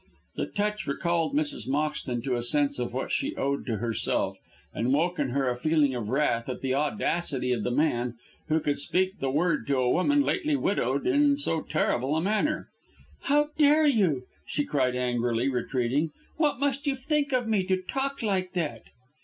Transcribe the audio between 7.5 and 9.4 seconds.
of the man, who could speak the